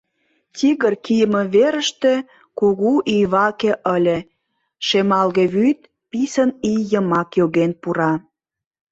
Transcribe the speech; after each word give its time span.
Тигр 0.55 0.93
кийыме 1.05 1.41
верыште 1.53 2.13
кугу 2.59 2.93
ий 3.15 3.25
ваке 3.33 3.71
ыле: 3.95 4.17
шемалге 4.87 5.45
вӱд 5.53 5.79
писын 6.09 6.49
ий 6.71 6.81
йымак 6.91 7.29
йоген 7.39 7.71
пура. 7.81 8.13